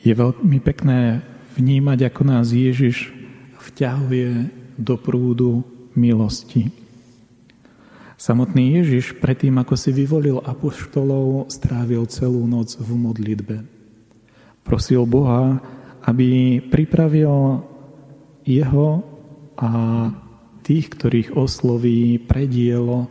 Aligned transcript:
Je 0.00 0.16
veľmi 0.16 0.64
pekné 0.64 1.20
vnímať, 1.60 2.08
ako 2.08 2.22
nás 2.24 2.56
Ježiš 2.56 3.12
vťahuje 3.60 4.48
do 4.80 4.96
prúdu 4.96 5.60
milosti. 5.92 6.72
Samotný 8.20 8.80
Ježiš 8.80 9.16
predtým, 9.16 9.56
ako 9.60 9.76
si 9.80 9.96
vyvolil 9.96 10.44
apoštolov, 10.44 11.48
strávil 11.48 12.04
celú 12.08 12.44
noc 12.44 12.76
v 12.76 12.88
modlitbe. 12.96 13.56
Prosil 14.60 15.08
Boha, 15.08 15.56
aby 16.04 16.60
pripravil 16.60 17.64
jeho 18.44 19.00
a 19.56 19.70
tých, 20.64 20.92
ktorých 20.96 21.36
osloví 21.36 22.20
predielo 22.20 23.08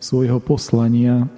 svojho 0.00 0.40
poslania, 0.40 1.28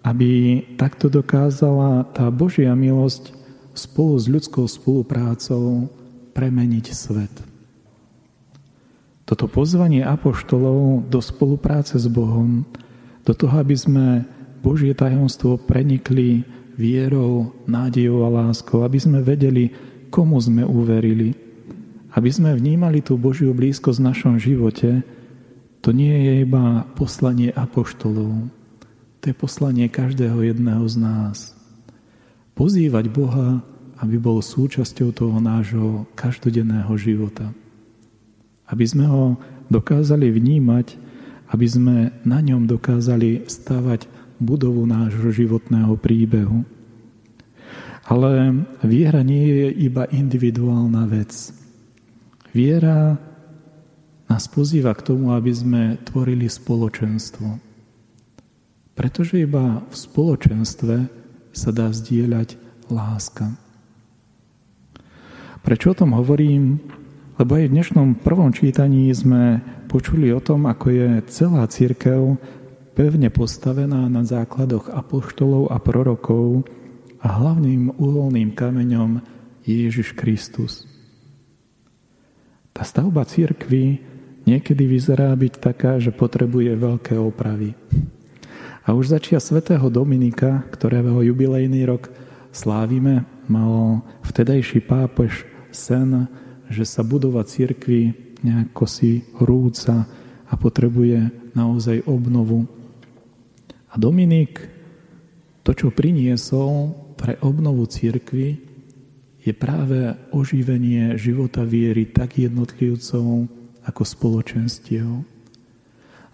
aby 0.00 0.60
takto 0.80 1.12
dokázala 1.12 2.08
tá 2.12 2.28
Božia 2.32 2.72
milosť 2.72 3.35
spolu 3.76 4.16
s 4.16 4.26
ľudskou 4.28 4.64
spoluprácou 4.68 5.88
premeniť 6.36 6.86
svet. 6.92 7.32
Toto 9.26 9.50
pozvanie 9.50 10.06
apoštolov 10.06 11.08
do 11.08 11.18
spolupráce 11.18 11.98
s 11.98 12.06
Bohom, 12.06 12.62
do 13.26 13.32
toho, 13.34 13.58
aby 13.58 13.74
sme 13.74 14.22
Božie 14.62 14.94
tajomstvo 14.94 15.58
prenikli 15.58 16.46
vierou, 16.78 17.50
nádejou 17.66 18.22
a 18.22 18.30
láskou, 18.30 18.84
aby 18.84 19.00
sme 19.00 19.24
vedeli, 19.24 19.72
komu 20.12 20.38
sme 20.38 20.62
uverili, 20.62 21.34
aby 22.14 22.30
sme 22.30 22.54
vnímali 22.54 23.02
tú 23.02 23.18
Božiu 23.18 23.50
blízkosť 23.56 23.98
v 23.98 24.08
našom 24.12 24.34
živote, 24.38 25.02
to 25.82 25.90
nie 25.90 26.12
je 26.12 26.32
iba 26.46 26.86
poslanie 26.94 27.50
apoštolov, 27.50 28.46
to 29.18 29.24
je 29.26 29.34
poslanie 29.34 29.90
každého 29.90 30.38
jedného 30.54 30.84
z 30.86 30.96
nás 31.02 31.55
pozývať 32.56 33.12
Boha, 33.12 33.60
aby 34.00 34.16
bol 34.16 34.40
súčasťou 34.40 35.12
toho 35.12 35.38
nášho 35.38 36.08
každodenného 36.16 36.90
života. 36.96 37.52
Aby 38.66 38.84
sme 38.88 39.04
ho 39.06 39.36
dokázali 39.68 40.32
vnímať, 40.32 40.96
aby 41.52 41.66
sme 41.68 41.96
na 42.24 42.40
ňom 42.42 42.66
dokázali 42.66 43.46
stavať 43.46 44.08
budovu 44.40 44.88
nášho 44.88 45.30
životného 45.30 45.94
príbehu. 46.00 46.64
Ale 48.06 48.64
viera 48.82 49.20
nie 49.20 49.46
je 49.46 49.68
iba 49.86 50.08
individuálna 50.08 51.06
vec. 51.06 51.52
Viera 52.56 53.18
nás 54.26 54.44
pozýva 54.50 54.94
k 54.94 55.04
tomu, 55.06 55.34
aby 55.34 55.52
sme 55.52 55.82
tvorili 56.02 56.46
spoločenstvo. 56.50 57.58
Pretože 58.96 59.44
iba 59.44 59.84
v 59.86 59.94
spoločenstve 59.94 61.25
sa 61.56 61.72
dá 61.72 61.88
zdieľať 61.88 62.60
láska. 62.92 63.56
Prečo 65.64 65.96
o 65.96 65.98
tom 65.98 66.12
hovorím? 66.12 66.78
Lebo 67.40 67.56
aj 67.56 67.68
v 67.68 67.74
dnešnom 67.74 68.08
prvom 68.20 68.52
čítaní 68.52 69.08
sme 69.16 69.64
počuli 69.88 70.28
o 70.32 70.40
tom, 70.40 70.68
ako 70.68 70.86
je 70.92 71.08
celá 71.32 71.64
církev 71.64 72.36
pevne 72.96 73.28
postavená 73.28 74.08
na 74.08 74.24
základoch 74.24 74.92
apoštolov 74.92 75.72
a 75.72 75.76
prorokov 75.80 76.64
a 77.20 77.28
hlavným 77.28 77.96
uholným 77.96 78.52
kameňom 78.56 79.20
je 79.64 79.74
Ježiš 79.88 80.16
Kristus. 80.16 80.88
Tá 82.72 82.84
stavba 82.84 83.24
církvy 83.24 84.00
niekedy 84.48 84.84
vyzerá 84.88 85.32
byť 85.32 85.52
taká, 85.60 85.96
že 86.00 86.12
potrebuje 86.12 86.72
veľké 86.76 87.16
opravy. 87.20 87.76
A 88.86 88.94
už 88.94 89.10
začia 89.18 89.42
svätého 89.42 89.90
Dominika, 89.90 90.62
ktorého 90.70 91.18
jubilejný 91.26 91.82
rok 91.90 92.06
slávime, 92.54 93.26
mal 93.50 94.06
vtedajší 94.22 94.86
pápež 94.86 95.42
sen, 95.74 96.30
že 96.70 96.86
sa 96.86 97.02
budova 97.02 97.42
církvy 97.42 98.14
nejako 98.46 98.86
si 98.86 99.26
rúca 99.42 100.06
a 100.46 100.54
potrebuje 100.54 101.50
naozaj 101.58 102.06
obnovu. 102.06 102.70
A 103.90 103.98
Dominik 103.98 104.62
to, 105.66 105.74
čo 105.74 105.90
priniesol 105.90 106.94
pre 107.18 107.42
obnovu 107.42 107.90
církvy, 107.90 108.62
je 109.42 109.50
práve 109.50 110.14
oživenie 110.30 111.18
života 111.18 111.66
viery 111.66 112.06
tak 112.06 112.38
jednotlivcov 112.38 113.50
ako 113.82 114.02
spoločenstiev. 114.06 115.35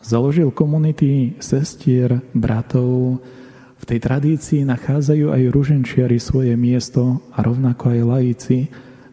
Založil 0.03 0.51
komunity 0.51 1.39
sestier, 1.39 2.19
bratov. 2.35 3.23
V 3.79 3.85
tej 3.87 3.99
tradícii 4.03 4.67
nachádzajú 4.67 5.31
aj 5.31 5.43
ruženčiari 5.55 6.19
svoje 6.19 6.59
miesto 6.59 7.23
a 7.35 7.43
rovnako 7.43 7.95
aj 7.95 8.01
laici 8.03 8.59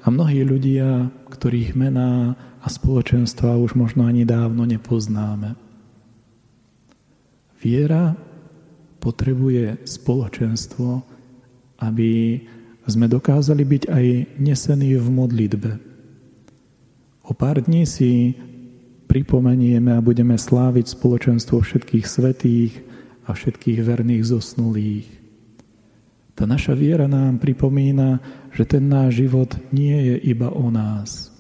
a 0.02 0.10
mnohí 0.10 0.42
ľudia, 0.42 1.14
ktorých 1.30 1.78
mená 1.78 2.34
a 2.60 2.68
spoločenstva 2.68 3.62
už 3.62 3.78
možno 3.78 4.10
ani 4.10 4.26
dávno 4.26 4.66
nepoznáme. 4.66 5.54
Viera 7.62 8.18
potrebuje 8.98 9.86
spoločenstvo, 9.86 11.06
aby 11.80 12.42
sme 12.90 13.06
dokázali 13.06 13.64
byť 13.64 13.84
aj 13.94 14.06
nesení 14.42 14.98
v 14.98 15.08
modlitbe. 15.08 15.72
O 17.30 17.32
pár 17.38 17.62
dní 17.62 17.86
si 17.86 18.34
pripomenieme 19.10 19.98
a 19.98 20.06
budeme 20.06 20.38
sláviť 20.38 20.94
spoločenstvo 20.94 21.66
všetkých 21.66 22.06
svetých 22.06 22.72
a 23.26 23.34
všetkých 23.34 23.82
verných 23.82 24.22
zosnulých. 24.22 25.10
Tá 26.38 26.46
naša 26.46 26.78
viera 26.78 27.10
nám 27.10 27.42
pripomína, 27.42 28.22
že 28.54 28.70
ten 28.70 28.86
náš 28.86 29.26
život 29.26 29.58
nie 29.74 30.14
je 30.14 30.16
iba 30.30 30.54
o 30.54 30.70
nás. 30.70 31.34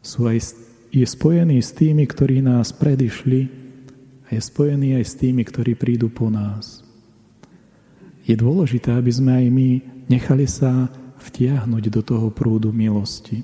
Sú 0.00 0.30
aj, 0.30 0.56
je 0.94 1.04
spojený 1.04 1.60
s 1.60 1.74
tými, 1.74 2.06
ktorí 2.08 2.40
nás 2.40 2.72
predišli 2.72 3.50
a 4.30 4.38
je 4.38 4.40
spojený 4.40 4.96
aj 4.96 5.04
s 5.04 5.14
tými, 5.18 5.42
ktorí 5.44 5.76
prídu 5.76 6.08
po 6.08 6.30
nás. 6.32 6.86
Je 8.24 8.38
dôležité, 8.38 8.94
aby 8.94 9.10
sme 9.10 9.42
aj 9.42 9.46
my 9.50 9.68
nechali 10.06 10.46
sa 10.46 10.86
vtiahnuť 11.20 11.84
do 11.92 12.00
toho 12.00 12.30
prúdu 12.30 12.70
milosti. 12.70 13.42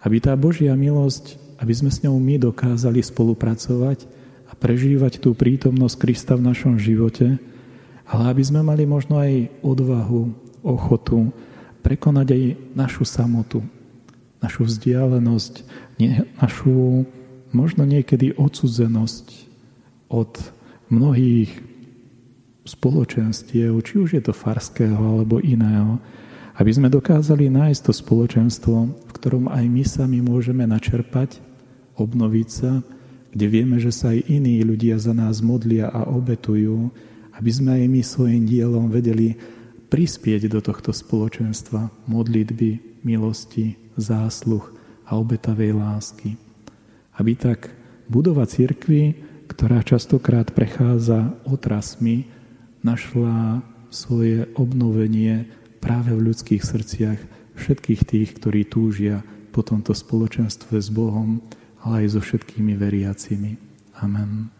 Aby 0.00 0.22
tá 0.22 0.32
Božia 0.38 0.72
milosť 0.78 1.41
aby 1.62 1.72
sme 1.72 1.94
s 1.94 2.02
ňou 2.02 2.18
my 2.18 2.42
dokázali 2.42 2.98
spolupracovať 2.98 4.10
a 4.50 4.52
prežívať 4.58 5.22
tú 5.22 5.30
prítomnosť 5.38 5.94
Krista 5.94 6.34
v 6.34 6.50
našom 6.50 6.74
živote, 6.74 7.38
ale 8.02 8.22
aby 8.34 8.42
sme 8.42 8.66
mali 8.66 8.82
možno 8.82 9.22
aj 9.22 9.46
odvahu, 9.62 10.34
ochotu 10.66 11.30
prekonať 11.86 12.26
aj 12.34 12.42
našu 12.74 13.06
samotu, 13.06 13.62
našu 14.42 14.66
vzdialenosť, 14.66 15.62
našu 16.42 17.06
možno 17.54 17.86
niekedy 17.86 18.34
odsudzenosť 18.34 19.26
od 20.10 20.34
mnohých 20.90 21.50
spoločenstiev, 22.66 23.74
či 23.82 23.94
už 24.02 24.18
je 24.18 24.22
to 24.22 24.34
farského 24.34 24.98
alebo 24.98 25.38
iného, 25.42 25.98
aby 26.58 26.70
sme 26.70 26.92
dokázali 26.92 27.50
nájsť 27.50 27.80
to 27.86 27.92
spoločenstvo, 27.94 28.76
v 29.08 29.12
ktorom 29.14 29.46
aj 29.50 29.64
my 29.66 29.82
sami 29.82 30.18
môžeme 30.22 30.66
načerpať 30.66 31.51
obnoviť 31.96 32.48
sa, 32.48 32.80
kde 33.32 33.46
vieme, 33.48 33.80
že 33.80 33.92
sa 33.92 34.12
aj 34.12 34.28
iní 34.28 34.60
ľudia 34.60 35.00
za 35.00 35.16
nás 35.16 35.40
modlia 35.40 35.88
a 35.88 36.04
obetujú, 36.04 36.92
aby 37.32 37.50
sme 37.50 37.80
aj 37.80 37.84
my 37.88 38.00
svojim 38.04 38.44
dielom 38.44 38.92
vedeli 38.92 39.34
prispieť 39.88 40.52
do 40.52 40.60
tohto 40.60 40.92
spoločenstva 40.92 41.88
modlitby, 42.08 43.00
milosti, 43.04 43.76
zásluh 43.96 44.64
a 45.08 45.16
obetavej 45.16 45.76
lásky. 45.76 46.36
Aby 47.16 47.36
tak 47.36 47.72
budova 48.08 48.48
cirkvy, 48.48 49.16
ktorá 49.48 49.84
častokrát 49.84 50.52
prechádza 50.52 51.36
otrasmi, 51.44 52.28
našla 52.80 53.60
svoje 53.92 54.48
obnovenie 54.56 55.44
práve 55.80 56.16
v 56.16 56.32
ľudských 56.32 56.64
srdciach 56.64 57.20
všetkých 57.56 58.02
tých, 58.08 58.28
ktorí 58.40 58.64
túžia 58.64 59.20
po 59.52 59.60
tomto 59.60 59.92
spoločenstve 59.92 60.80
s 60.80 60.88
Bohom, 60.88 61.44
ale 61.82 62.06
aj 62.06 62.18
so 62.18 62.20
všetkými 62.22 62.78
veriacimi. 62.78 63.58
Amen. 63.98 64.50